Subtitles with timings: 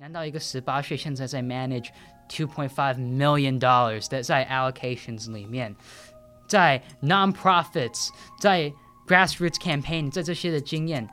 [0.00, 1.88] 难道一个十八岁现在在 manage
[2.26, 5.76] two point five million dollars 的在 allocations 里面，
[6.48, 8.08] 在 non-profits，
[8.40, 8.72] 在
[9.06, 11.06] grassroots campaign，在这些的经验，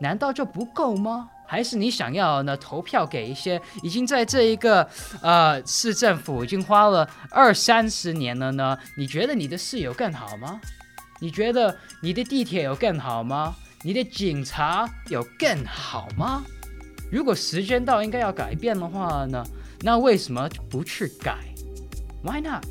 [0.00, 1.30] 难道就不够吗？
[1.46, 2.56] 还是你想要呢？
[2.56, 4.90] 投票给一些已经在这一个
[5.22, 8.76] 呃市政府已经花了二三十年了呢？
[8.96, 10.60] 你觉得你的室友更好吗？
[11.20, 13.54] 你觉得你的地铁有更好吗？
[13.82, 16.42] 你的警察有更好吗？
[17.12, 19.44] 如果时间到应该要改变的话呢？
[19.82, 21.36] 那为什么不去改
[22.22, 22.64] ？Why not？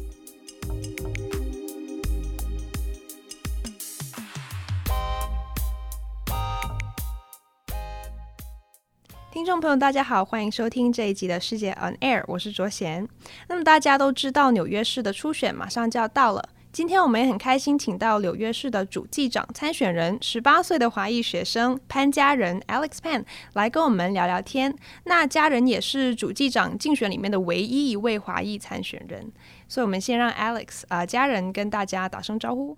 [9.32, 13.08] 听众朋友，大家好，欢迎收听这一集的世界 On Air，我是卓贤。
[13.48, 16.50] 那么大家都知道纽约市的初选马上就要到了。
[16.72, 24.74] 今天我们也很开心，请到纽约市的主计长参选人，十八岁的华裔学生潘家人 Alex Pan 来跟我们聊聊天。
[25.04, 29.34] 那家人也是主计长竞选里面的唯一一位华裔参选人，
[29.68, 32.78] 所以我们先让 Alex 啊、呃、嘉仁跟大家打声招呼。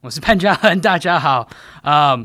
[0.00, 1.50] 我是潘家人，大家好。
[1.82, 2.24] 嗯、um，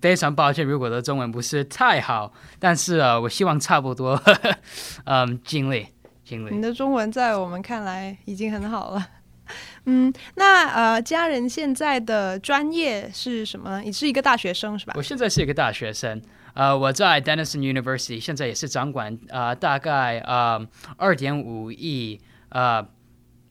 [0.00, 4.22] 非常抱歉，如果我的中文不是太好，但是呃，我希望差不多。
[5.04, 5.88] 嗯，尽力
[6.24, 6.54] 尽力。
[6.54, 9.04] 你的中文在我们看来已经很好了。
[9.86, 13.80] 嗯，那呃，家人现在的专业是什么呢？
[13.80, 14.94] 你是一个大学生是吧？
[14.96, 16.20] 我现在是一个大学生，
[16.54, 22.86] 呃，我在 Denison University，现在也是掌管呃大概呃二点五亿呃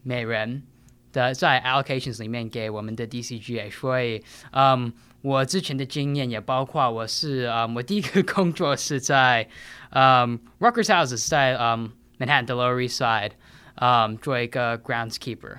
[0.03, 0.63] 美元
[1.11, 4.91] 的在 allocations 里面给我们的 DCGA，所以嗯，
[5.21, 9.47] 我之前的经验也包括我是呃我第一个工作是在
[9.91, 13.31] 嗯 Ruckers House 在嗯 Manhattan 的 Lower East Side，
[13.75, 15.57] 嗯做一个 groundskeeper。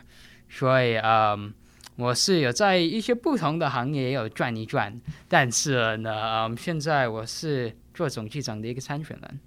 [0.57, 1.53] 所以，嗯，
[1.97, 9.41] 我是有在一些不同的行业也有转一转，但是呢，嗯，现在我是做总计长的一个参选人。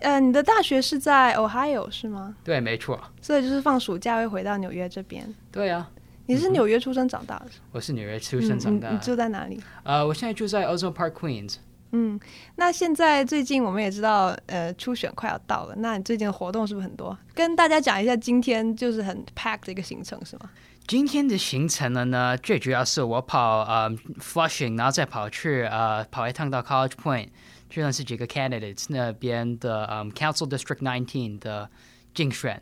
[0.00, 2.34] 呃，你的大学是在 Ohio 是吗？
[2.42, 3.00] 对，没错。
[3.22, 5.32] 所以就是放暑假会回到纽约这边。
[5.52, 5.88] 对啊。
[6.26, 7.46] 你是纽约出生长大的？
[7.72, 8.94] 我是纽约出生长大的。
[8.94, 9.60] 嗯，你住在哪里？
[9.84, 11.56] 呃，我现在住在 Ozone Park Queens。
[11.92, 12.18] 嗯，
[12.56, 15.74] 那现在最近我们也知道，呃，初选快要到了。
[15.78, 17.16] 那你最近的活动是不是很多？
[17.34, 20.50] 跟大家讲一下，今天就是很 packed 的一个行程，是吗？
[20.86, 23.90] 今天的行程呢，呢最主要是我跑呃
[24.20, 27.28] Flushing，然后再跑去呃跑一趟到 College Point，
[27.68, 31.68] 去认识几个 candidates 那边的嗯、Council District Nineteen 的
[32.14, 32.60] 竞选。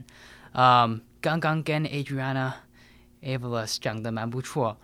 [0.53, 2.53] 嗯，刚刚跟 Adriana
[3.23, 4.79] Avalos 讲的蛮不错。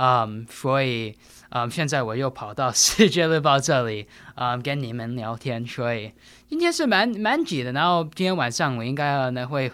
[0.00, 1.16] 嗯，所以
[1.50, 6.12] 嗯，现在我又跑到 《世界日报》这里，嗯，跟你们聊天，所以
[6.48, 7.72] 今天是蛮蛮挤的。
[7.72, 9.72] 然后今天晚上我应该呢会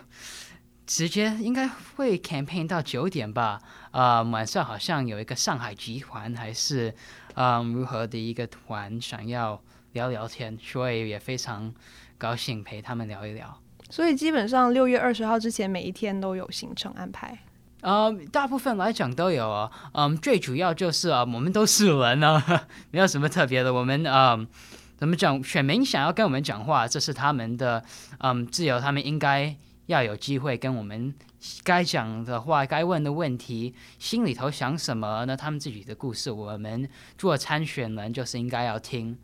[0.86, 3.60] 直接应该会 campaign 到九点吧。
[3.90, 6.94] 啊、嗯，晚上好像有一个上海集团还是
[7.34, 9.60] 嗯如何的一个团想要
[9.92, 11.72] 聊聊天，所以也非常
[12.18, 13.60] 高兴陪他们聊一聊。
[13.90, 17.38] 所以基本上六月二十号之前每一天都有行程安排。
[17.84, 19.70] 呃，大部分来讲都有啊。
[19.92, 22.42] 嗯，最主要就是啊，我们都是人呢，
[22.90, 23.74] 没有什么特别的。
[23.74, 24.48] 我们嗯，
[24.96, 25.44] 怎么讲？
[25.44, 27.84] 选民想要跟我们讲话，这是他们的
[28.20, 31.14] 嗯自由，他们应该要有机会跟我们
[31.62, 35.36] 该讲的话、该问的问题，心里头想什么呢？
[35.36, 39.14] 他们自己的故事，我们做参选人就是应该要听，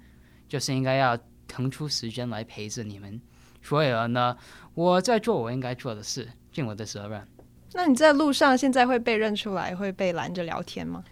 [0.47, 1.19] 就是应该要
[1.49, 3.19] 腾出时间来陪着你们。
[3.63, 4.37] 所以呢，
[4.75, 7.27] 我在做我应该做的事，尽我的责任。
[7.73, 11.05] 那你在路上现在会被认出来，会被拦着聊天吗？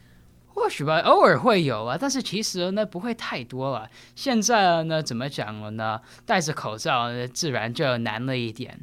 [0.48, 3.88] 或许吧，偶尔会有啊，但是其实呢不会太多了。
[4.16, 6.00] 现在呢怎么讲了呢？
[6.26, 8.80] 戴着口罩自然就难了一点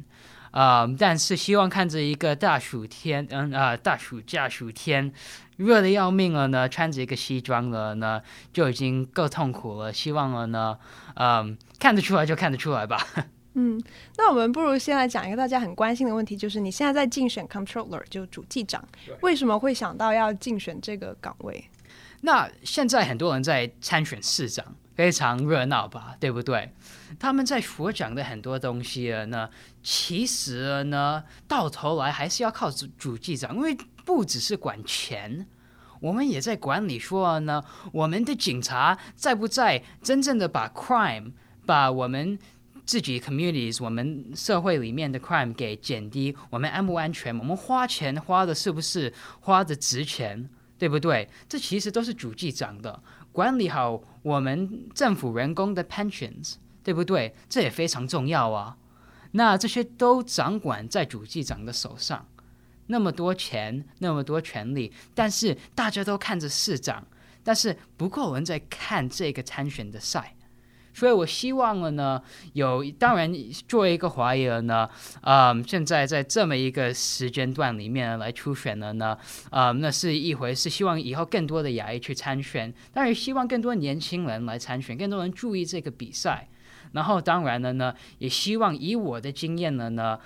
[0.52, 5.12] 啊、但是希望看着一个大暑天，嗯啊、大暑假暑天
[5.58, 8.22] 热的要命了呢，穿着一个西装了呢
[8.54, 9.92] 就已经够痛苦了。
[9.92, 10.78] 希望了呢，
[11.16, 12.98] 嗯、看得出来就看得出来吧。
[13.58, 13.82] 嗯，
[14.18, 18.86] 那我们不如先来讲一个大家很关心的问题，就是你现在在竞选 Comptroller，就主计长，
[19.22, 21.64] 为什么会想到要竞选这个岗位？
[22.20, 26.70] 那现在很多人在参选市长，非常热闹吧，对不对？
[27.18, 29.48] 他们在所讲的很多东西呢，
[29.82, 33.74] 其实呢，到头来还是要靠主主计长，因为
[34.04, 35.46] 不只是管钱，
[36.00, 41.32] 我们也在管理说呢，我们的警察在不在真正的把 crime，
[41.64, 42.38] 把我们。
[42.86, 47.36] 自己 communities，我们社会里面的 crime 给减低，我们安不安全？
[47.36, 50.48] 我们花钱花的是不是花的值钱，
[50.78, 51.28] 对不对？
[51.48, 53.02] 这其实都是主计长的，
[53.32, 56.54] 管理好我们政府员工的 pensions，
[56.84, 57.34] 对不对？
[57.48, 58.76] 这也非常重要啊。
[59.32, 62.24] 那这些都掌管在主计长的手上，
[62.86, 67.04] 那么多钱，那么多权力，但是大家都看着市长，
[67.42, 70.35] 但是不够人在看这个参选的赛。
[70.96, 72.22] 所以我希望了呢，
[72.54, 73.30] 有当然
[73.68, 74.88] 作为一个华裔呢，
[75.20, 79.14] 嗯，现在在这么一个时间段里面来初选了呢，
[79.50, 80.70] 嗯，那是一回事。
[80.70, 86.48] 希望以后更多的亚裔去参选，当然希望更多年轻人来参选，更多人注意这个比赛。
[86.92, 90.18] 然后当然了呢，也希望以我的经验了呢，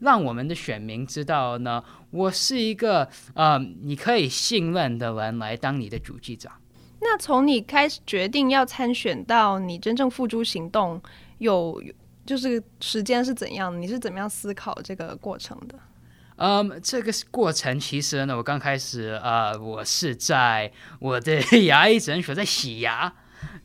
[0.00, 6.52] 让我们的选民知道呢，我是一个嗯，你可以信任的人来当你的主计长。
[7.00, 11.00] 那从你开始决定要参选到你真正付诸行动，
[11.38, 11.82] 有
[12.26, 13.80] 就是时间是怎样？
[13.80, 15.74] 你是怎么样思考这个过程的？
[16.36, 23.12] 嗯，这个过程其实呢，我刚开始啊、呃，我是在我的 牙医诊所在洗牙。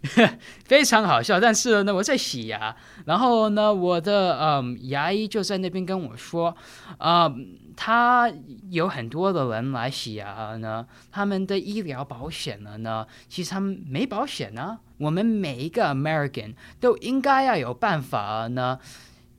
[0.66, 2.76] 非常好笑，但是呢，我在洗牙，
[3.06, 6.56] 然后呢，我的嗯牙医就在那边跟我说，
[6.98, 7.34] 啊、
[7.76, 8.32] 他
[8.70, 14.80] 有很多的人来洗牙呢，他们的医疗保险了呢，其实他们没保险呢。
[14.98, 18.80] 我们每一个 American 都应该要有办法呢，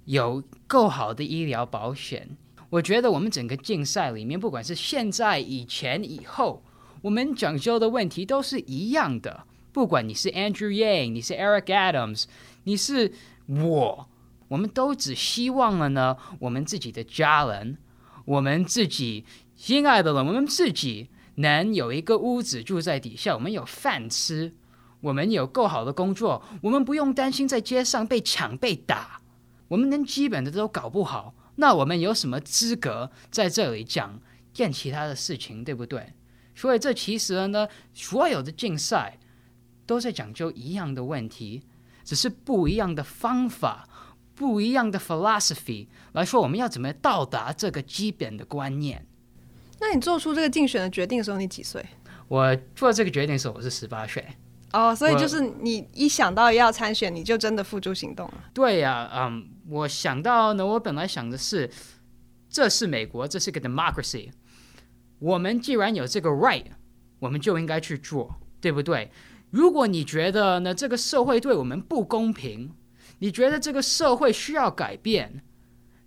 [0.04, 2.36] 有够好的医疗保险。
[2.68, 6.62] 我觉得我们整个竞赛里面，不管是现在、以前、以后，
[7.00, 9.44] 我们讲究的问题都是一样的。
[9.76, 12.24] 不管你是 Andrew Yang，你是 Eric Adams，
[12.64, 13.12] 你是
[13.46, 14.08] 我，
[14.48, 17.76] 我们都只希望了呢，我们自己的家人，
[18.24, 24.54] 我们自己心爱的人，我们自己能有一个屋子住在底下，我们有饭吃，
[25.02, 29.20] 我们有够好的工作，我们不用担心在街上被抢被打，
[29.68, 34.18] 我们连基本的都搞不好，那我们有什么资格在这里讲
[34.56, 36.14] 干其他的事情，对不对？
[36.54, 39.18] 所以这其实呢，所有的竞赛。
[39.86, 41.62] 都在讲究一样的问题，
[42.04, 43.88] 只是不一样的方法，
[44.34, 49.06] 不一样的 philosophy 来说，我们要怎么到达这个基本的观念？
[49.80, 51.84] 那你做出这个竞选的决定的时候，你几岁？
[52.28, 54.26] 我做这个决定的时候，我是十八岁。
[54.72, 58.44] 哦，所以就是你一想到要参选，你就真的付诸行动了。
[58.52, 61.70] 对呀，嗯，我想到呢，我本来想的是，
[62.50, 64.30] 这是美国，这是个 democracy，
[65.18, 66.66] 我们既然有这个 right，
[67.20, 69.10] 我们就应该去做，对不对？
[69.56, 72.74] 如果你觉得呢，这个社会对我们不公平，
[73.20, 75.42] 你觉得这个社会需要改变，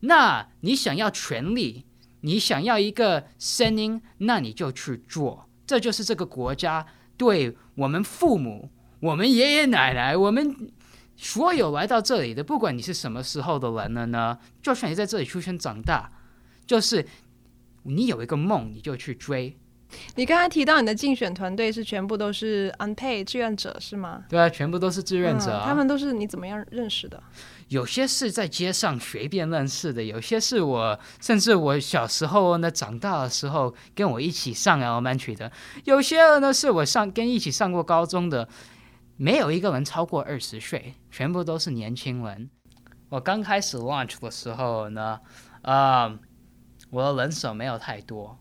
[0.02, 1.84] 那你想要权利，
[2.22, 5.50] 你想要一个声音，那你就去做。
[5.66, 6.86] 这就是这个国家
[7.18, 8.70] 对我们父母、
[9.00, 10.56] 我们爷爷奶奶、我们
[11.18, 16.12] 所有来到这里的，不管你是什么时候的人了呢，就算你在这里出生长大，
[16.68, 17.04] 就是
[17.82, 19.58] 你有一个梦，你就去追。
[20.16, 24.24] 你刚才提到你的竞选团队是全部都是 unpaid 志愿者是吗？
[24.30, 25.64] 对啊，全部都是志愿者啊。
[25.64, 27.22] 嗯，他们都是你怎么样认识的？
[27.70, 35.52] 有些是在街上随便认识的，有些是我甚至我小时候呢，长大的时候跟我一起上 elementary 的，
[35.86, 38.48] 有些人呢是我上跟一起上过高中的，
[39.18, 42.50] 没有一个人超过二十岁，全部都是年轻人。
[43.10, 45.20] 我刚开始 launch 的时候呢，
[45.62, 46.20] 啊、呃，
[46.92, 48.38] 我的人手没有太多。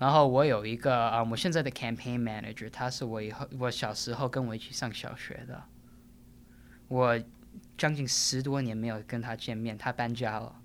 [0.00, 5.62] 然后我有一个啊，我现在的 campaign manager，他是我以后我小时候跟我一起上小学的，
[6.88, 7.20] 我
[7.76, 10.58] 将近十多年没有跟他见面，他搬家了，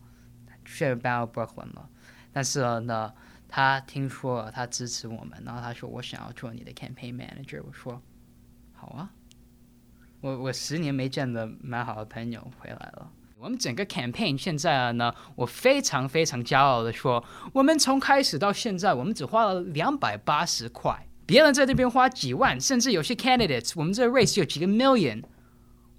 [0.63, 1.89] 现在搬到 Brooklyn 了。
[2.31, 3.13] 但是呢，
[3.49, 8.01] 他听说了，他支持我们，然后他说我想要做你的 campaign manager，我说
[8.71, 9.11] 好啊，
[10.21, 13.11] 我我十年没见的蛮好的朋友回来了。
[13.45, 25.21] 我们整个 campaign 现在呢，我非常非常骄傲的说，我们从开始到现在，我们只花了两百八十块，别人在这边花几万，甚至有些 candidates，我们这个 race 有几个 million，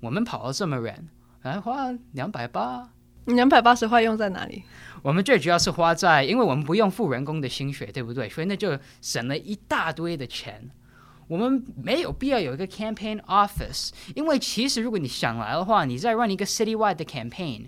[0.00, 1.06] 我们跑了这么远，
[1.42, 2.90] 来花两百八，
[3.26, 4.64] 两百八十块用在哪里？
[5.02, 8.28] 我们最主要是花在，因为我们不用付人工的薪水，对不对？
[8.28, 10.68] 所以那就省了一大堆的钱。
[11.28, 17.66] 我们没有必要有一个 campaign office，因为其实如果你想来的话，你再 run 一个 citywide 的 campaign，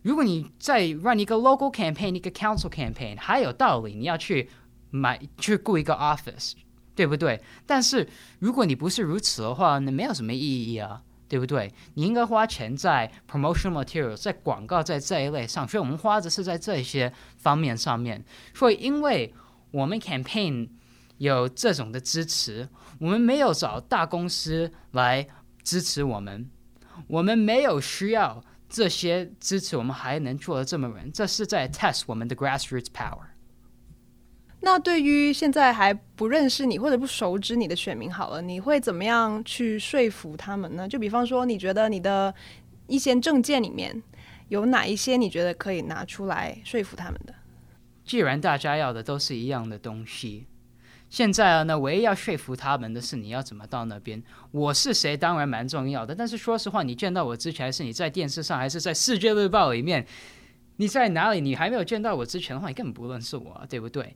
[0.00, 4.48] 如果你再 run 一个 local campaign，一个 council campaign，还有道理，你要去
[4.90, 6.52] 买去雇一个 office，
[6.94, 7.42] 对不对？
[7.66, 8.08] 但是
[8.38, 11.70] 如果你不是如此的话，那没有什么意义啊，对不对？
[11.94, 18.24] 你应该花钱在 promotional materials，在广告，在这一类上，所以我们花的是在这些方面上面。
[18.54, 19.34] 所以因为
[19.70, 20.68] 我们 campaign。
[21.20, 22.66] 有这种的支持，
[22.98, 25.26] 我们没有找大公司来
[25.62, 26.48] 支持我们，
[27.08, 33.26] 我们没有需要这些支持，我们还能做得这么稳，这是在 test 我们的 grassroots power。
[34.60, 40.88] 那对于现在还不认识你或者不熟知你的选民，好了，你会怎么样去说服他们呢？
[40.88, 42.34] 就比方说，你觉得你的
[42.86, 44.02] 一些政见里面
[44.48, 47.34] 有哪一些你觉得可以拿出来说服他们的？
[48.06, 50.46] 既然大家要的都是一样的东西。
[51.10, 54.22] 现在呢，唯一要说服他们的是你要怎么到那边。
[54.52, 60.06] 我是谁当然蛮重要的，但是说实话，你见到我之前，还是你在电视上，还是在《世界日报》里面，
[60.76, 61.40] 你在哪里？
[61.40, 64.14] 你还没有见到我之前的话，你根本不认识我，对不对？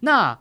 [0.00, 0.36] 那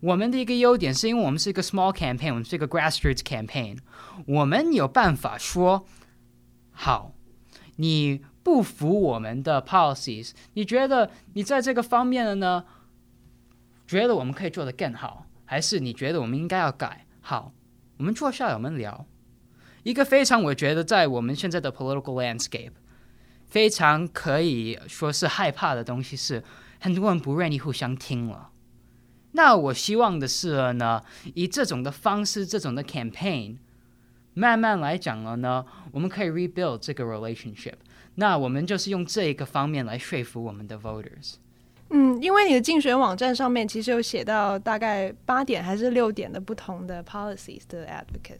[0.00, 3.78] 我们的一个优点是因为我们是一个 small campaign，我们是一个 grassroots campaign，
[4.26, 5.86] 我们有办法说
[6.70, 7.14] 好，
[7.76, 12.64] 你不服我们的 policies，你觉得你在这个方面的呢？
[13.86, 15.26] 觉得我们可以做得更好。
[15.50, 17.04] 还是你觉得我们应该要改？
[17.20, 17.52] 好，
[17.96, 19.04] 我们坐下来，我们聊
[19.82, 22.70] 一个非常，我觉得在我们现在的 political landscape
[23.46, 26.44] 非常可以说是害怕的东西是，
[26.78, 28.52] 很多人不愿意互相听了。
[29.32, 31.02] 那我希望的是呢，
[31.34, 33.56] 以这种的方式，这种的 campaign，
[34.34, 37.74] 慢慢来讲了呢，我们可以 rebuild 这个 relationship。
[38.14, 41.38] 那我们就是用这一个方面来说服我们的 voters。
[41.90, 48.38] 嗯，因为你的竞选网站上面其实有写到大概八点还是六点的不同的 policies 的 advocate，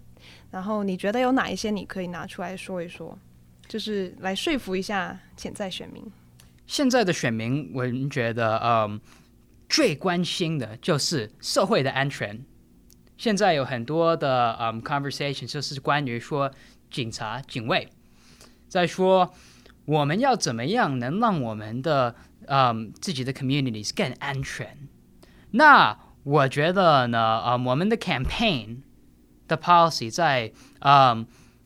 [0.51, 3.19] 然后你觉得有哪一些你可以拿出来说一说，
[3.67, 6.05] 就是来说服一下潜在选民。
[6.67, 9.01] 现在的选民，我觉得，嗯，
[9.69, 12.41] 最关心的就是社会的安全。
[13.17, 16.49] 现在有很多的嗯 conversation 就是关于说
[16.89, 17.89] 警察、警卫，
[18.69, 19.35] 在说
[19.85, 22.15] 我们要怎么样能让我们的
[22.53, 24.77] 嗯，自己的 communities 更安全。
[25.53, 28.79] 那我觉得呢，嗯，我们的 campaign
[29.47, 31.25] 的 policy 在嗯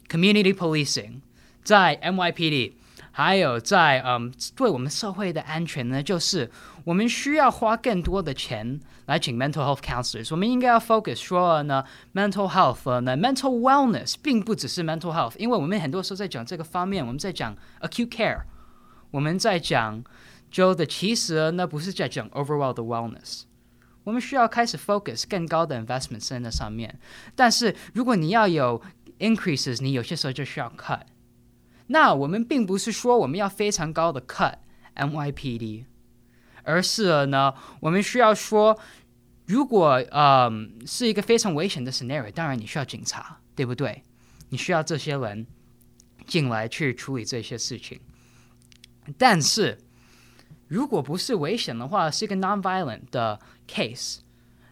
[0.08, 1.20] community policing，
[1.62, 2.74] 在 NYPD，
[3.12, 6.50] 还有在嗯对我们社会的安全呢，就是
[6.84, 10.28] 我们需要花更多的钱来请 mental health counselors。
[10.32, 18.42] 我们应该要 focus 说呢，mental health 呢，mental wellness 并不只是 mental health，因为我们很多时候在讲这个方面，我们在讲 acute care，
[19.10, 20.04] 我们在讲。
[20.54, 23.42] 就的，其实那不是在讲 overall 的 wellness，
[24.04, 27.00] 我们需要开始 focus 更高的 investment 在那上面。
[27.34, 28.80] 但是如果你要有
[29.18, 31.00] increases，你有些时候就需要 cut。
[31.88, 34.58] 那我们并不是说我们要非常高的 cut
[34.94, 35.86] NYPD，
[36.62, 38.78] 而是呢，我们需要说，
[39.46, 44.04] 如果嗯是一个非常危险的 scenario，当然你需要警察，对不对？
[44.50, 45.48] 你需要这些人
[46.28, 47.98] 进来去处理这些事情，
[49.18, 49.80] 但是。
[50.74, 53.38] 如果不是危险的话，是一个 non-violent 的
[53.68, 54.16] case，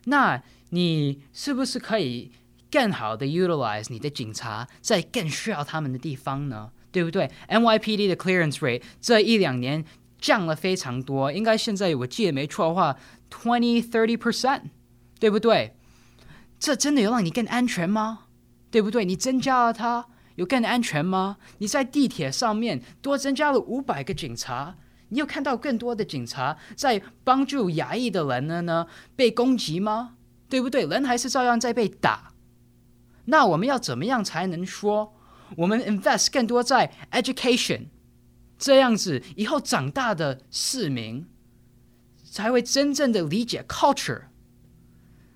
[0.06, 2.32] 那你是不是可以
[2.68, 6.73] 更好的 utilize 你的警察在更需要他们的地方呢？
[6.90, 9.85] 对不对？NYPD 的 clearance rate 这一两年
[10.21, 12.97] 降了非常多，应该现在我记得没错的话
[13.30, 14.62] ，twenty thirty percent，
[15.21, 15.76] 对不对？
[16.59, 18.25] 这真的有让你更安全吗？
[18.73, 19.04] 对不对？
[19.04, 21.37] 你增加了它，有更安全吗？
[21.59, 24.76] 你在地铁上面多增加了五百个警察。
[25.12, 28.62] 你有看到更多的警察在帮助亚裔的人呢？
[28.62, 30.16] 呢被攻击吗？
[30.49, 30.87] 对不对？
[30.87, 32.33] 人还是照样在被打。
[33.26, 35.12] 那我们要怎么样才能说
[35.59, 37.88] 我们 invest 更多在 education，
[38.59, 41.26] 这样子以后长大的市民
[42.25, 44.23] 才会真正的理解 culture。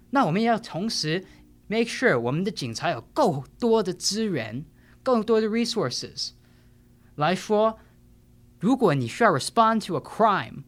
[0.09, 1.27] 那我们要同时
[1.67, 4.65] make sure 我们的警察有够多的资源、
[5.03, 6.31] 更多的 resources
[7.17, 7.79] 来说。
[8.59, 10.65] 如果你需要 respond to a crime，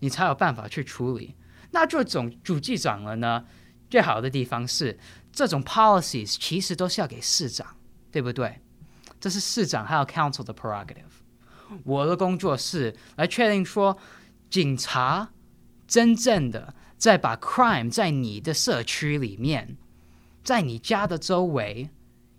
[0.00, 1.34] 你才有办法去处理。
[1.70, 3.44] 那这种主计长了呢？
[3.88, 4.98] 最好的地方是，
[5.32, 7.76] 这种 policies 其实都是要给市长，
[8.10, 8.60] 对不对？
[9.20, 11.04] 这是市长还有 council 的 prerogative。
[11.84, 13.96] 我的工作是来确定说，
[14.50, 15.30] 警察
[15.86, 19.76] 真正的在把 crime 在你的社区里面，
[20.44, 21.90] 在你家的周围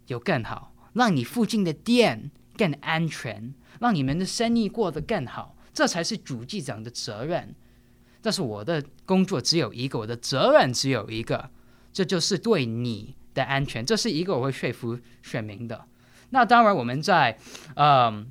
[0.07, 3.53] 有更好，让你附近的店更安全。
[3.79, 7.55] 让你们的生意过得更好，这才是主计长的责任。
[8.21, 11.49] 但是我的工作只有一个，我的责任只有一个，
[11.93, 13.85] 这就是对你的安全。
[13.85, 15.85] 这是一个我会说服选民的。
[16.31, 17.37] 那当然，我们在
[17.75, 18.29] 嗯、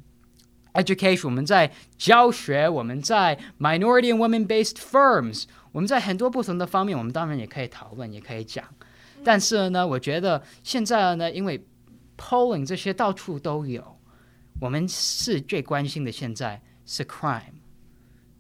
[0.74, 8.64] ，education，我们在教学，我们在 minority and women-based firms，我们在很多不同的方面，我们当然也可以讨论，也可以讲。
[9.24, 11.66] 但是呢，我觉得现在呢，因为
[12.18, 13.95] polling 这些到处都有。
[14.60, 17.60] 我们是最关心的，现在是 crime，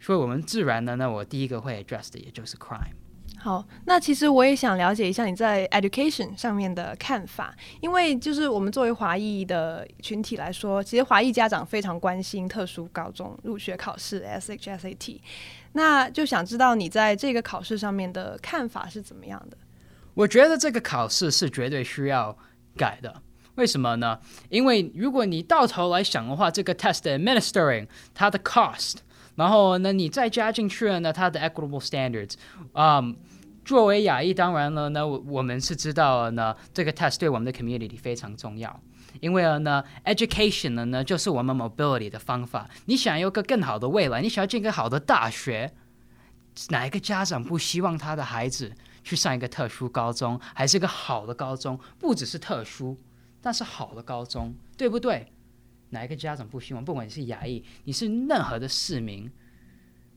[0.00, 2.94] 所以我们自然的呢，我第一个会 address 的也就是 crime。
[3.38, 15.20] 好，那其实我也想了解一下你在 education 上面的看法，因为就是我们作为华裔的群体来说，其实华裔家长非常关心特殊高中入学考试 SHSAT，
[15.72, 19.56] 那就想知道你在这个考试上面的看法是怎么样的？
[20.14, 22.36] 我觉得这个考试是绝对需要
[22.74, 23.22] 改的。
[23.56, 24.18] 为什么呢？
[24.48, 28.96] 因为如果你到头来想的话，这个 test administering 它的 cost，
[29.34, 32.34] 然后呢，你再加进去了呢，它的 equitable standards，
[32.72, 33.16] 嗯，
[33.64, 38.80] 作为亚裔，当然了呢，我我们是知道呢，这个 test 对我们的 community 非常重要，
[39.20, 42.68] 因为呢，education 呢呢就是我们 mobility 的方法。
[42.84, 45.72] 你想要个更好的未来，你想要进个好的大学，
[46.68, 48.72] 哪一个家长不希望他的孩子
[49.02, 51.78] 去上一个特殊高中，还是一个好的高中？
[51.98, 52.96] 不只是特殊，
[53.46, 55.32] 那是好的高中，对不对？
[55.90, 56.84] 哪一个家长不希望？
[56.84, 59.30] 不管你是牙医，你是任何的市民。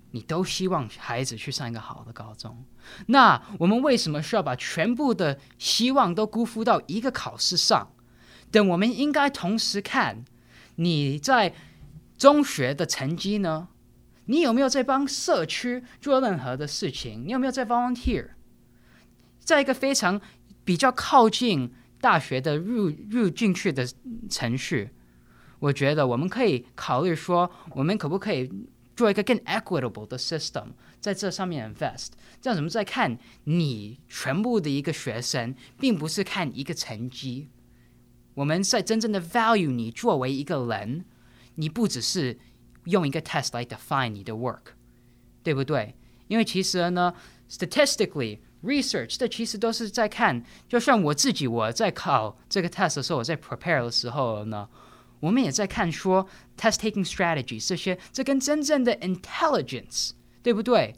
[0.09, 2.65] 你都希望孩子去上一个好的高中，
[3.05, 7.91] 那我们为什么需要把全部的希望都辜负到一个考试上？
[8.49, 10.25] 等我们应该同时看
[10.77, 11.53] 你在
[12.17, 13.67] 中学的成绩呢？
[14.25, 17.23] 你有没有在帮社区做任何的事情？
[17.27, 18.29] 你有没有在 volunteer？
[19.37, 20.19] 在一个非常
[20.65, 23.87] 比较靠近大学的入入进去的
[24.29, 24.89] 程序，
[25.59, 28.49] 我觉得我们可以考虑说，我们可不可以？
[28.95, 32.07] 做一个更 equitable 的 system，在这上面 invest，
[32.41, 37.47] 这样我们在看你全部的一个学生，并不是看一个成绩，
[38.33, 41.05] 我们在真正的 value 你作为一个人，
[41.55, 42.37] 你不只是
[42.87, 44.73] 用一个 test 来 define 你的 work，
[45.43, 45.95] 对不对？
[46.27, 47.13] 因为其实呢
[47.49, 54.67] ，statistically research 这其实都是在看，就像我自己我在考这个 test 的时候，我在 prepare 的时候呢。
[55.21, 56.25] 我们也在看说
[56.57, 60.11] test taking strategies 这些，这跟真正的 intelligence
[60.41, 60.95] 对不对？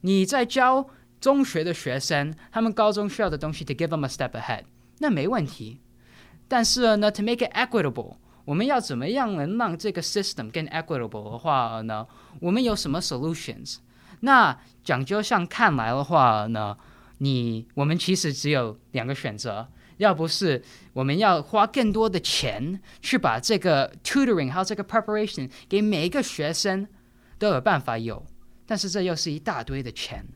[0.00, 0.84] 你在教
[1.20, 4.64] 中学的学生，他们高中需要的东西，to give them a step ahead，
[4.98, 5.80] 那没问题。
[6.48, 12.04] 但是呢，to make it equitable，我们要怎么样能让这个 system 更 equitable 的话呢？
[12.40, 13.76] 我们有什么 solutions？
[14.22, 16.76] 那讲究上看来的话呢，
[17.22, 19.68] 你我们其实只有两个选择。
[19.98, 20.60] 要不是
[20.94, 26.88] 我们要花更多的钱去把这个 tutoring 还有这个 preparation 给每一个学生
[27.38, 28.26] 都有办法有，
[28.66, 30.26] 但是这又是一大堆的钱，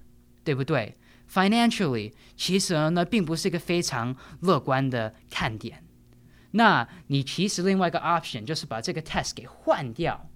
[0.45, 0.95] 对不对
[1.29, 5.83] ？Financially，其实呢并不是一个非常乐观的看点。
[6.53, 10.29] 那你其实另外一个 option 就是把这个 test 给换掉，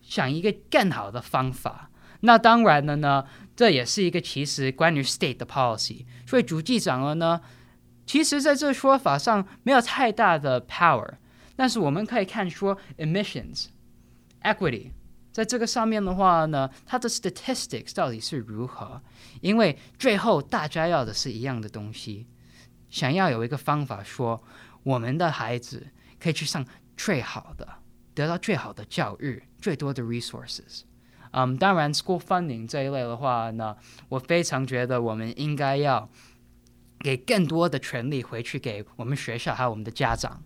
[0.00, 1.90] 想一个更好的方法。
[2.20, 6.04] 那当然了呢，这也是一个其实关于 state 的 policy。
[6.26, 7.40] 所以主计长了呢。
[8.08, 11.14] 其实，在这说法上没有太大的 power，
[11.56, 13.66] 但是我们可以看说 emissions
[14.42, 14.92] equity，
[15.32, 19.02] 在这个上面的话呢，它的 statistics 到底是如何？
[19.40, 22.28] 因为最后大家要的是一样的东西，
[22.90, 24.40] 想要有一个方法说，
[24.84, 25.88] 我们的孩子
[26.20, 26.64] 可以去上
[26.96, 27.66] 最好的，
[28.14, 30.82] 得到最好的教育，最多的 resources。
[31.32, 33.76] 嗯，当然 school funding 这一类的话呢，
[34.08, 36.08] 我非常觉得我们应该要。
[36.98, 40.42] 给更多的权利回去给我们学校，还有我们的家长。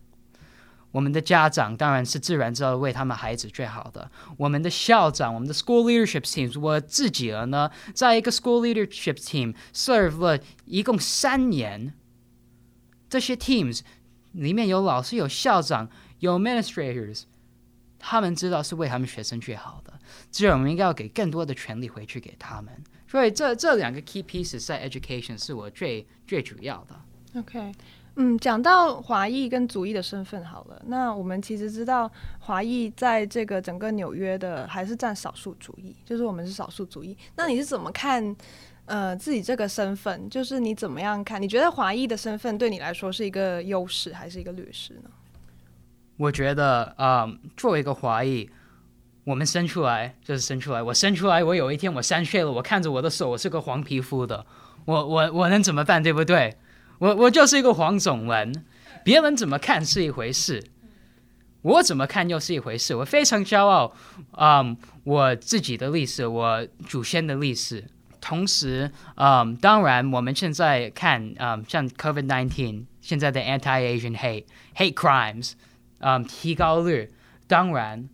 [0.91, 4.11] 我们的家长当然是自然知道为他们孩子最好的。
[4.37, 11.95] 我们的校长，我们的 school leadership teams，我自己了呢，在一个 school leadership team serve 了一共三年。
[13.09, 13.81] 这些 teams
[14.33, 15.89] 里面有老师，有校长，
[16.19, 17.23] 有 administrators，
[17.99, 19.90] 他们知道是为他们学生最好的。
[20.31, 22.73] 所以我们应该要给更多的权利回去给他们。
[23.09, 26.95] 所以这这两个 key pieces 在 education 是我最最主要的。
[27.41, 27.73] OK，
[28.15, 37.17] 嗯，讲到华裔跟族裔的身份好了，那我们其实知道华裔在这个整个纽约的还是占少数族裔，就是我们是少数族裔。
[37.35, 38.37] 那你是怎么看
[38.87, 40.31] 呃自己这个身份？
[40.31, 41.43] 就是你怎么样看？
[41.43, 45.11] 你觉得华裔的身份对你来说是一个优势还是一个劣势呢？
[46.17, 48.49] 我觉得啊、呃，作为一个华裔。
[49.25, 54.45] 我们生出来就是生出来，我生出来，我有一天我三岁了，我看着我的手，我是个黄皮肤的，
[54.87, 56.57] 我我我能怎么办，对不对？
[56.99, 58.65] 我我就是一个黄种人，
[59.05, 60.65] 别人怎么看是一回事，
[61.63, 62.95] 我怎么看又是一回事。
[62.95, 63.95] 我非常骄傲，
[64.39, 67.85] 嗯，我自己的历史，我祖先的历史。
[68.21, 74.45] 同时，嗯，当然我们现在看，嗯，像 COVID-19 现在的 anti-Asian hate
[74.77, 75.53] hate crimes，
[76.01, 77.11] 嗯，提高率，
[77.47, 78.09] 当然。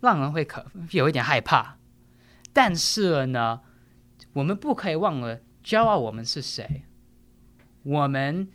[0.00, 1.76] 让人会可有一点害怕，
[2.54, 3.60] 但是呢，
[4.32, 6.84] 我们不可以忘了骄傲我们是谁。
[7.82, 8.48] 我们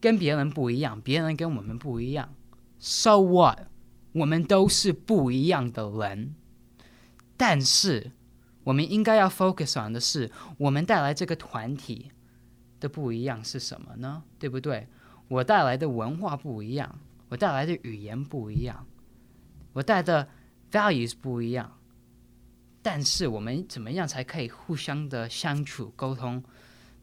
[0.00, 2.34] 跟别人不一样，别人跟我们不一样。
[2.78, 3.60] So what？
[4.12, 6.34] 我们都是不一样的人。
[7.36, 8.12] 但是
[8.64, 12.12] 我们应该要 focus on 的是，我们带来这个团体
[12.78, 14.22] 的不一样是什么呢？
[14.38, 14.86] 对不对？
[15.28, 16.98] 我带来的文化不一样，
[17.30, 18.86] 我带来的语言不一样，
[19.72, 20.28] 我带的。
[20.74, 21.78] Values 不一样，
[22.82, 26.42] 但是我们怎么样才可以互相的相处沟通，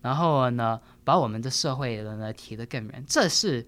[0.01, 3.03] 然后呢，把我们的社会人呢提得更远？
[3.07, 3.65] 这是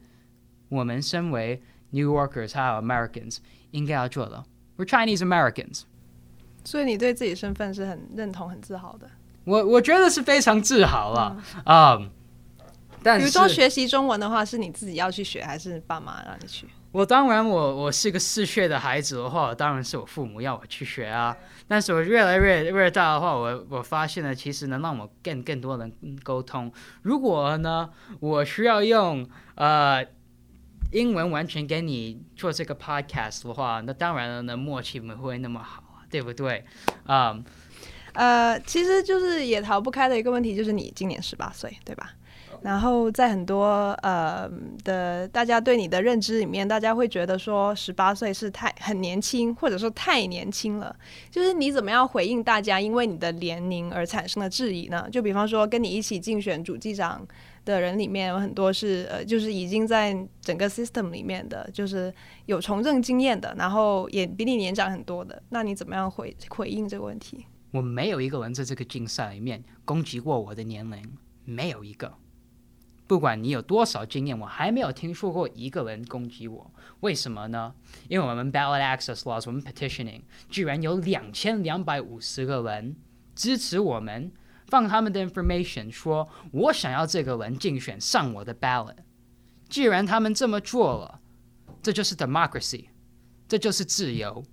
[0.67, 3.37] 我们身为 New Yorkers 还有 Americans
[3.71, 4.43] 应该要做的。
[4.75, 5.83] We're Chinese Americans，
[6.65, 9.09] 所以你对自己身份是很认同、很自豪的。
[9.45, 11.95] 我我觉得是非常自豪了啊。
[11.95, 12.09] 嗯 um,
[13.03, 16.67] 但是比如说学习中文的话，是你自己要去学，还是爸妈让你去？
[16.93, 21.35] 我当然我，我我是个嗜血的孩子的话，当然是我父母要我去学啊。
[21.67, 26.71] 但是我越来越越大的话，我我发现呢，其实能让我跟更多人沟通。
[27.01, 30.05] 如果呢，我需要用呃
[30.91, 36.63] 英文完全给你做这个 podcast 的话，那当然了，那默契不会那么好啊，对不对？
[37.07, 37.41] 啊、um,，
[38.13, 42.11] 呃，其实就是也逃不开的一个问题，就是你今年十八岁，对吧？
[42.63, 44.49] 然后在很多呃
[44.85, 50.95] 的大家对你的认知里面，大家会觉得说十八岁是太很年轻，或者说太年轻了。
[51.29, 55.05] 就是你怎么样回应大家因为你的年龄而产生的质疑呢？
[55.11, 57.27] 就比方说跟你一起竞选主计长
[57.65, 62.13] 的人里面有很多是呃，就是已经在整个 system 里面的，就是
[62.45, 65.43] 有从政经验的，然后也比你年长很多的。
[65.49, 67.45] 那你怎么样回回应这个问题？
[67.71, 71.03] 我没有一个人在这个竞赛里面攻击过我的年龄，
[71.43, 72.13] 没有一个。
[73.13, 76.73] 不管你有多少经验，我还没有听说过一个人攻击我。
[77.01, 77.75] 为什么呢？
[78.09, 82.95] 因为我们 ballot access laws，我们 petitioning，居然有两千两百五十个人
[83.35, 84.31] 支持我们，
[84.65, 88.95] 放他们的 information，说我想要这个人竞选上我的 ballot。
[89.69, 91.19] 既然他们这么做了，
[91.83, 92.85] 这就是 democracy，
[93.47, 94.43] 这就是自由。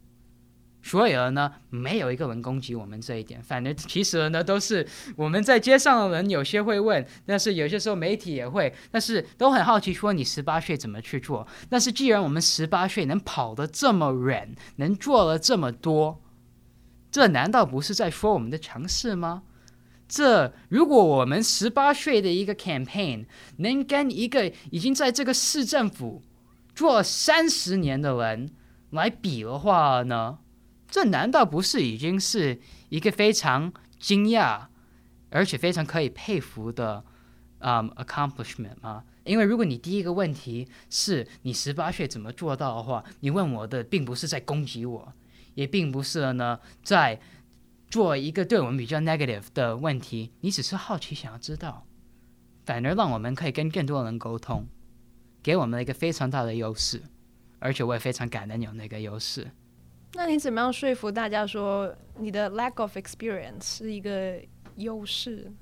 [0.83, 3.43] 所以呢，没有一个人攻击我们这一点。
[3.43, 11.47] 反正其实呢，都是我们在街上的人，有些会问，但是有些时候媒体也会，但是都很好奇，说你十八岁怎么去做？
[11.69, 16.23] 但是既然我们十八岁能跑得这么远，能做了这么多，
[17.11, 19.43] 这难道不是在说我们的强势吗？
[20.09, 23.27] 这如果我们十八岁的一个 campaign
[23.59, 26.23] 能跟一个已经在这个市政府
[26.75, 28.51] 做三十年的人
[28.90, 30.38] 来比的话呢？
[30.90, 34.66] 这难道不是已经是一个非常惊讶，
[35.31, 37.05] 而且非常可以佩服的
[37.61, 39.05] 嗯、accomplishment 吗？
[39.24, 45.12] 因为如果你第一个问题是你十八岁怎么做到的话，你问我的并不是在攻击我，
[45.55, 47.20] 也并不是呢在
[47.88, 51.87] 做一个对我们比较 negative 的问题，你只是好奇想要知道，
[52.64, 54.66] 反而让我们可以跟更多人沟通，
[55.42, 57.03] 给我们了一个非常大的优势，
[57.59, 59.50] 而且我也非常感恩有那个优势。
[60.14, 64.40] 那你怎么样说服大家说你的 lack of experience 是一个
[64.77, 65.53] 优势？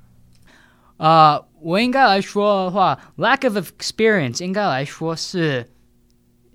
[0.96, 5.70] 啊、我应该来说的话，lack of experience 应该来说是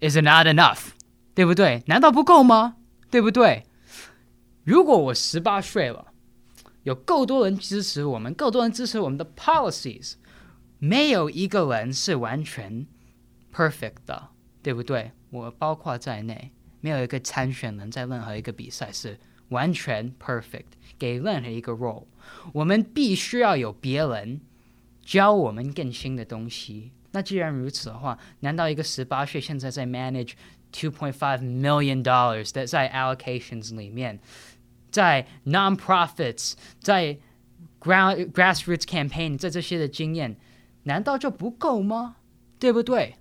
[0.02, 0.88] is not enough，
[1.34, 1.84] 对不对？
[1.88, 2.76] 难道不够吗？
[3.10, 3.64] 对不对？
[4.66, 6.08] 如果我十八岁了，
[6.84, 10.16] 有够多人支持我们，够多人支持我们的 policies，
[10.80, 12.86] 没有一个人是完全
[13.54, 14.30] perfect 的，
[14.62, 15.12] 对不对？
[15.30, 16.52] 我包括在内。
[16.84, 19.18] 没有一个参选人在任何一个比赛是
[19.48, 20.66] 完全 perfect，
[21.00, 22.04] 给任何一个 role，
[22.52, 24.42] 我们必须要有别人
[25.02, 26.92] 教我们更新的东西。
[27.12, 30.34] 那既然如此的话，难道一个十八岁现在在 manage
[30.74, 34.20] two point five million dollars 的在 allocations 里面，
[34.92, 37.18] 在 nonprofits，在
[37.80, 40.36] ground grassroots campaign，在这些的经验，
[40.84, 42.18] 难道就不够吗？
[42.60, 43.16] 对不对？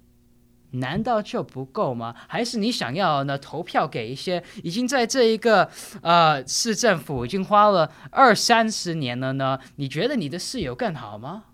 [0.73, 2.15] 难道就不够吗？
[2.29, 3.37] 还是你想要呢？
[3.37, 9.59] 投票给一些已经在这一个呃市政府已经花了二三十年了呢？
[9.77, 11.45] 你觉得你的市有更好吗？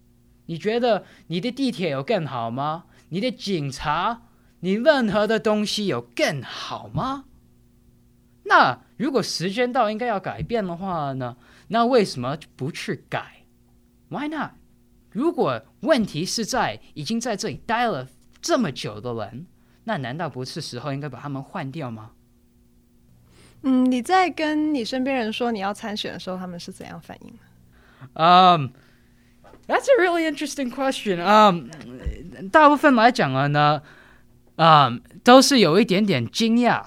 [0.47, 2.85] 你觉得你的地铁有更好吗？
[3.09, 4.23] 你的警察，
[4.61, 7.25] 你任何的东西有更好吗？
[8.45, 11.37] 那如果时间到应该要改变的话呢？
[11.69, 13.45] 那为什么不去改
[14.11, 14.53] ？Why not？
[15.11, 18.07] 如果问题是在已经在这里待了。
[18.41, 19.47] 这么久的人，
[19.85, 22.11] 那难道不是时候应该把他们换掉吗？
[23.63, 27.33] 嗯，你在跟你身边人说你要参选的时候，他们是怎样反应？
[28.15, 31.21] 嗯、um,，That's a really interesting question.
[31.21, 31.69] 嗯、
[32.41, 33.83] um,，大部分来讲了呢，
[34.55, 36.81] 嗯、um,，都是有一点点惊讶，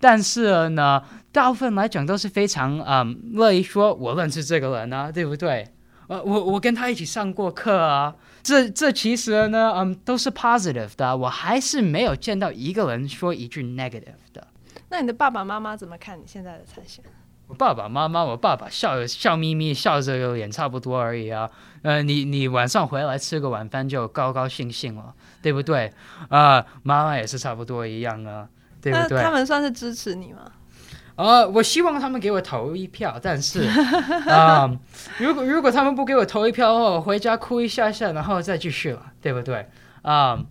[0.00, 5.71] 但是呢，大部分来讲都是非常嗯乐意说，我认识这个人啊，对不对？
[6.12, 8.14] 呃，我我跟他一起上过课啊。
[8.42, 11.16] 这这其实呢，嗯，都是 positive 的。
[11.16, 14.46] 我还是没有见到一个人说一句 negative 的。
[14.90, 17.02] 那你的爸爸妈妈怎么看你现在的参选？
[17.46, 21.48] 我爸爸妈妈，我爸爸笑笑眯眯，笑着个脸差不多而已啊。
[21.82, 25.92] 呃，你你晚上回来吃个晚饭就高高兴兴了，对不对？
[26.28, 28.48] 啊、呃，妈妈也是差不多一样啊，
[28.80, 29.22] 对不对？
[29.22, 30.50] 他们算是支持你吗？
[31.24, 33.62] 呃，我希望他们给我投一票，但是，
[34.28, 34.78] 啊、呃，
[35.18, 39.68] 如果如果他们不给我投一票的话，我回家哭一下下，然后再继续了，对不对？
[40.02, 40.46] 啊、呃，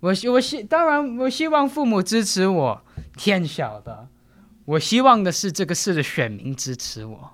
[0.00, 2.82] 我希我希当然我希望父母支持我，
[3.16, 4.08] 天晓得，
[4.64, 7.30] 我希望的是这个市的选民支持我，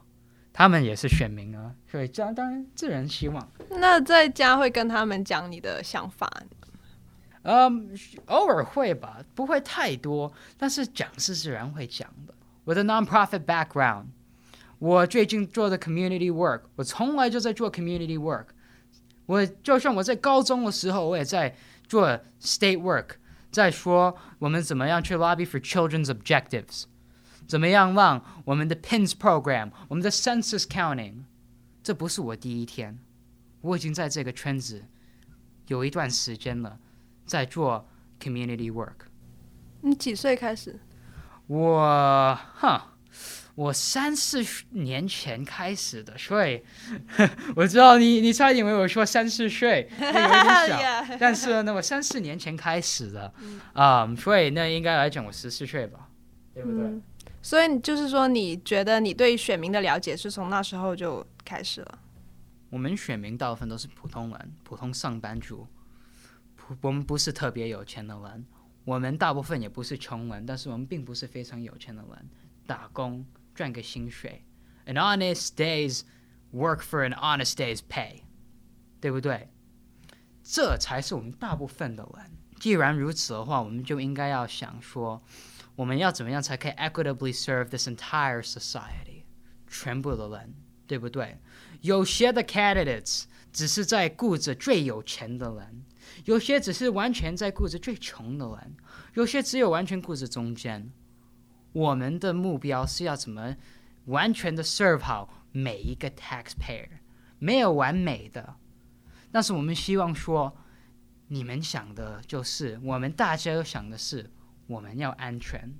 [0.53, 3.48] 他们也是选民啊，所以这样当然自然希望。
[3.70, 6.31] 那在家会跟他们讲你的想法？
[7.43, 12.34] 嗯，偶尔会吧，不会太多，但是讲是自然会讲的。
[12.63, 14.05] 我的 non-profit background，
[14.79, 18.47] 我最近做的 community work，我从来就在做 community work。
[19.27, 21.55] 我就算我在高中的时候，我也在
[21.88, 22.08] 做
[22.41, 23.17] state work，
[23.51, 26.86] 在说我们怎么样去 lobby for children's objectives，
[27.47, 31.25] 怎么样让我们的 PINS program，我们的 census counting，
[31.84, 32.97] 这不是我第一天，
[33.62, 34.86] 我已经在这个圈子
[35.67, 36.79] 有一段时间了。
[37.30, 37.86] 在做
[38.18, 39.06] community work。
[39.82, 40.80] 你几岁开始？
[41.46, 42.80] 我，哼，
[43.54, 46.60] 我三四年前开始的，所以
[47.54, 50.78] 我知道你，你差点以为我说三四岁，有点小
[51.20, 53.32] 但是呢，我三四年前开始的，
[53.74, 56.08] 啊、嗯，um, 所以那应该来讲我十四岁吧，
[56.52, 56.82] 对不对？
[56.82, 57.00] 嗯、
[57.40, 61.98] 所以就是说，你觉得你对选民的了解是从那时候就开始了？
[62.70, 65.64] 我们选民大部分都是普通人，普通上班族。
[66.80, 68.46] 我们不是特别有钱的人，
[68.85, 72.30] 我们大部分也不是穷人，但是我们并不是非常有钱的人，
[72.66, 74.44] 打工赚个薪水
[74.87, 76.02] ，an honest day's
[76.52, 78.22] work for an honest day's pay，
[79.00, 79.48] 对不对？
[80.42, 82.30] 这才是我们大部分的人。
[82.59, 85.22] 既然如此的话，我们就应该要想说，
[85.76, 89.24] 我们要怎么样才可以 equitably serve this entire society，
[89.66, 90.54] 全部的人，
[90.87, 91.38] 对不对？
[91.80, 95.85] 有些的 candidates 只是在顾着最有钱的人。
[96.24, 98.76] 有些只是完全在顾着最穷的人，
[99.14, 100.92] 有些只有完全顾着中间。
[101.72, 103.56] 我们的目标是要怎么
[104.06, 106.88] 完全的 serve 好每一个 taxpayer，
[107.38, 108.56] 没有完美的。
[109.30, 110.56] 但是我们希望说，
[111.28, 114.30] 你们想的就是，我们大家都想的是，
[114.66, 115.72] 我们要安全，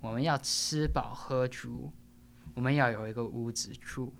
[0.00, 1.92] 我们要吃饱喝足，
[2.54, 4.12] 我们要有一个屋子住，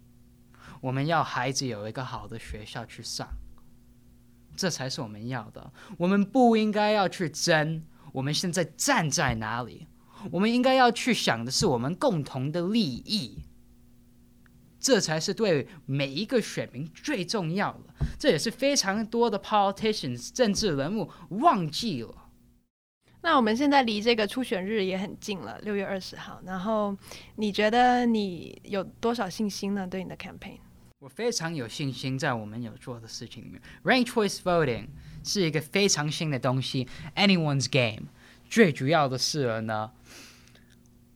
[0.81, 3.29] 我们要孩子有一个好的学校去上。
[4.57, 5.73] 这才是我们要的。
[5.99, 9.87] 我们不应该要去争我们现在站在哪里，
[10.31, 13.43] 我们应该要去想的是我们共同的利益。
[14.79, 17.95] 这才是对每一个选民最重要的。
[18.19, 22.15] 这也是非常多的 politicians 政治人物忘记了。
[23.23, 26.41] 那我们现在离这个初选日也很近了，六月二十号。
[26.45, 26.97] 然后
[27.35, 29.85] 你觉得你有多少信心呢？
[29.89, 30.59] 对你的 campaign？
[30.99, 34.89] 我非常有信心，在我们有做的事情里面，rank Choice Voting
[35.23, 38.09] 是一个非常新的东西，Anyone's Game。
[38.49, 39.93] 最主要的是呢，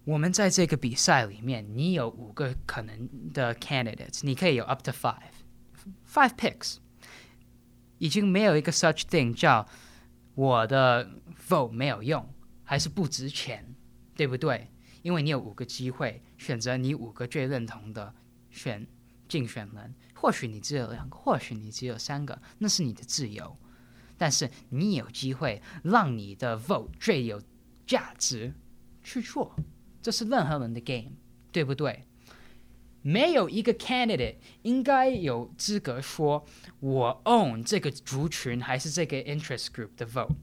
[0.05, 6.77] 我们在这个比赛里面，你有五个可能的 candidates，你可以有 up to five，five picks。
[7.97, 9.67] 已经没有一个 such thing 叫
[10.35, 11.09] 我的
[11.49, 12.29] vote 没有用，
[12.65, 13.75] 还是不值钱，
[14.15, 14.69] 对不对？
[15.01, 18.15] 因为你有五个机会选择你五个最认同的
[18.51, 18.87] 选。
[19.31, 23.57] 竞选人，或许你只有两个，或许你只有三个，那是你的自由。
[24.19, 27.41] 但是你有机会让你的 vote 最有
[27.87, 28.53] 价值
[29.03, 29.55] 去做，
[30.03, 31.13] 这是任何人的 game，
[31.51, 32.05] 对不对？
[33.03, 36.45] 没有一个 candidate 应该有资格说
[36.81, 40.35] 我 own 这个族群还是这个 interest group 的 vote。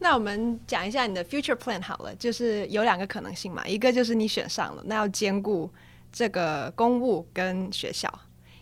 [0.00, 5.70] 那我们讲一下你的 future plan 好了，就是有两个可能性嘛，一个就是你选上了，那要兼顾。
[6.10, 8.12] 这个公务跟学校，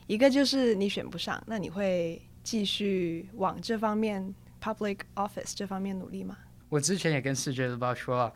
[0.06, 6.36] 一个就是你选不上，那你会继续往这方面 public office 这方面努力吗？
[6.68, 8.32] 我之前也跟视觉日报说，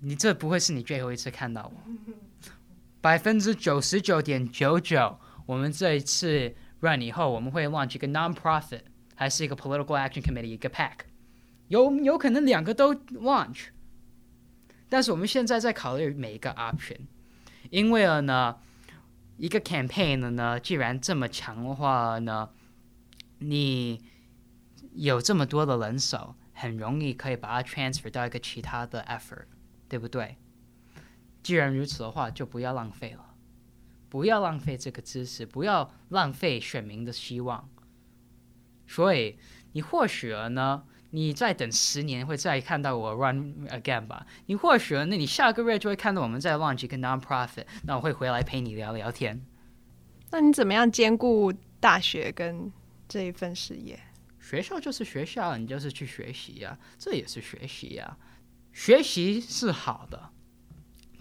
[0.00, 1.92] 你这不会是你最后一次看到我，
[3.02, 8.82] 百分之九十九点九九，我们这一次 run 以后，我们会 launch 一个 non-profit，
[9.14, 10.98] 还是一个 political action committee，一个 pack，
[11.68, 13.66] 有有可能两个都 launch，
[14.88, 16.98] 但是我们现在在考虑每一个 option。
[17.70, 18.58] 因为呢，
[19.36, 22.50] 一个 campaign 呢，既然这么强的话呢，
[23.38, 24.02] 你
[24.94, 29.44] 有这么多的人手，很容易可以把它 transfer 到一个其他的 effort，
[29.88, 30.36] 对不对？
[31.42, 33.34] 既然如此的话，就不要浪费了，
[34.08, 37.68] 不要浪费这个知识，不要浪费选民的希望。
[38.86, 39.38] 所以
[39.72, 40.84] 你或许呢。
[41.16, 44.26] 你再等十年会再看到我 run again 吧？
[44.44, 49.42] 你或许，那你下个月就会看到我们在 launch 一个 non-profit，那我会回来陪你聊聊天。
[50.30, 51.50] 那你怎么样兼顾
[51.80, 52.70] 大学跟
[53.08, 53.98] 这一份事业？
[54.38, 58.18] 学校就是学校，你就是去学习呀，这也是学习呀。
[58.74, 60.28] 学习是好的，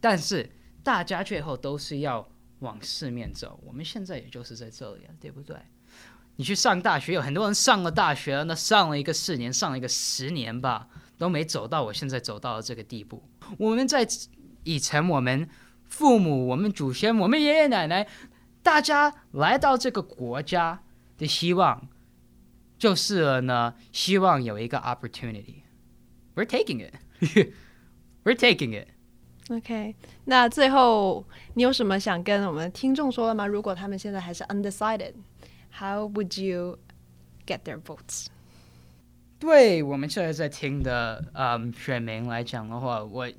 [0.01, 0.51] 但是
[0.83, 2.27] 大家最后都是要
[2.59, 3.57] 往四面走。
[3.65, 5.55] 我们现在也就是在这里啊，对不对？
[6.37, 13.23] 你去上大学，有很多人上了大学，那上了一个四年，上了一个十年吧，都没走到我现在走到了这个地步。
[13.57, 14.05] 我们在
[14.63, 15.47] 以前我们
[15.83, 18.07] 父母、我们祖先、我们爷爷奶奶，
[18.61, 20.81] 大家来到这个国家
[21.17, 21.87] 的希望，
[22.77, 25.63] 就是了呢，希望有一个 opportunity。
[26.35, 26.95] We're taking it.
[28.25, 28.89] We're taking it.
[29.49, 29.95] OK，
[30.25, 33.45] 那最后你有什么想跟我们听众说的吗？
[33.45, 35.13] 如果他们现在还是 undecided
[35.79, 36.79] How would you
[37.45, 38.27] get their votes？
[39.37, 43.29] 对我们现在在听的嗯选民来讲的话，我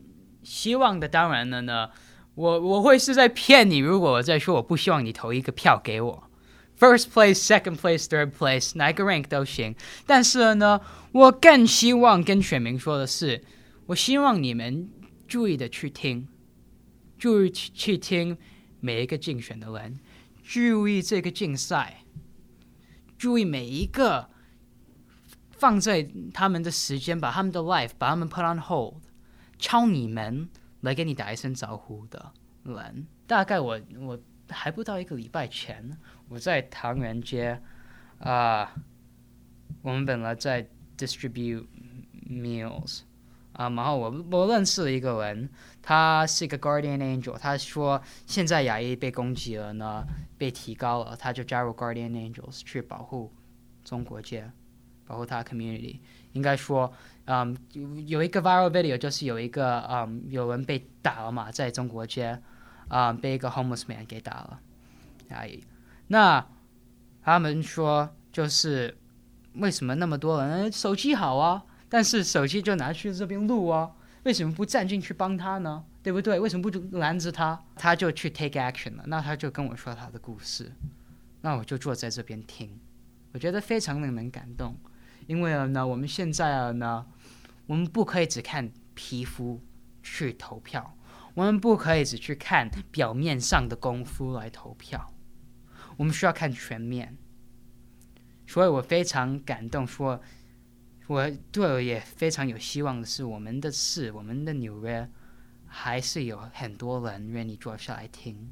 [0.43, 1.91] 希望的当然了呢，
[2.35, 3.79] 我我会是在骗你。
[3.79, 6.31] 如果我在说我不希望你投一个票给我
[6.79, 9.75] ，first place、second place、third place，哪一个 rank 都行。
[10.07, 10.81] 但是呢，
[11.13, 13.43] 我更希望跟选民说的是，
[13.87, 14.91] 我希望你们
[15.27, 16.29] 注意的去听，
[17.19, 18.37] 注意去去听
[18.81, 19.99] 每一个竞选的人，
[20.45, 22.05] 注意这个竞赛，
[23.19, 24.31] 注意每一个。
[25.59, 29.03] 放在他们的时间，把他们的 life，把他们 put on hold，
[29.59, 30.51] 敲你门
[30.83, 32.31] 来跟你打一声招呼的
[32.65, 35.99] 人，大概我我还不到一个礼拜前，
[36.29, 37.59] 我在唐人街
[38.19, 38.71] 啊、
[39.81, 41.67] 我们本来在 distribute
[42.29, 43.01] meals
[43.57, 45.49] 啊、然后我我认识了一个人，
[45.83, 50.05] 他是一个 guardian angel，他说现在亚裔被攻击了呢，
[50.39, 53.33] 被提高了，他就加入 guardian angels 去保护
[53.85, 54.51] 中国街。
[55.09, 56.01] 保护他的 community，
[56.33, 56.93] 应该说，
[57.27, 57.57] 嗯，
[58.09, 62.43] 有一个 viral video，就是有一个嗯，有人被打了嘛，在中国街，
[62.89, 64.61] 啊、嗯，被一个 homeless man 给打了，
[65.29, 65.57] 哎，
[66.09, 66.45] 那
[67.23, 68.99] 他们说就是
[69.55, 73.93] 为什么那么多人手机好啊，但是手机就拿去这边录啊，
[74.25, 75.85] 为什么不站进去帮他呢？
[76.03, 76.39] 对不对？
[76.39, 77.65] 为什么不拦着他？
[77.75, 80.73] 他就去 take action 了，那他就跟我说他的故事，
[81.41, 82.79] 那我就坐在这边听，
[83.33, 84.77] 我觉得非常令人感动。
[85.27, 87.05] 因为呢，我们现在呢，
[87.67, 89.61] 我们不可以只看皮肤
[90.03, 90.97] 去投票，
[91.35, 95.13] 我们不可以只去看表面上的功夫来投票，
[95.97, 97.17] 我们需要看全面。
[98.47, 100.21] 所以我非常感动，说
[101.07, 105.09] 我对我也非常有希望的是，我们的市，我们的纽约，
[105.67, 108.51] 还是有很多人愿意坐下来听。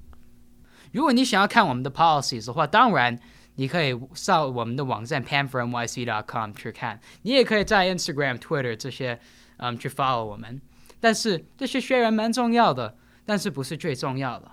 [0.92, 3.18] 如果你想要看我们的 policies 的话，当然。
[3.56, 9.20] 你可以上我们的网站 pamfornyc.com 去看，你也可以在 Instagram、Twitter 这些，
[9.58, 10.60] 嗯，去 follow 我们。
[10.98, 14.50] 但是这些虽然蛮重要的，但是不是最重要的。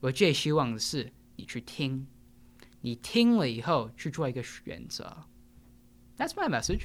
[0.00, 2.06] 我最希望的是你去听，
[2.80, 5.14] 你听了以后去做一个选择。
[6.16, 6.84] That's my message.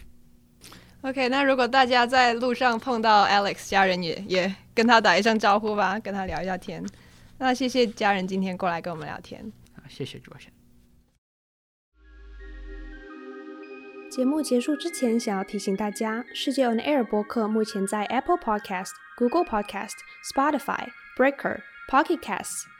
[1.06, 6.84] OK，那如果大家在路上碰到 Alex 家人也，也也跟他打一声招呼吧，跟他聊一下天。
[7.38, 9.52] 那谢谢家人今天过来跟我们聊天。
[9.88, 10.54] 谢谢主持人。
[14.10, 19.94] 节目结束之前，想要提醒大家，世界 On Air 播客目前在 Apple Podcast、Google Podcast、
[20.34, 22.64] Spotify、Breaker、Pocket Casts、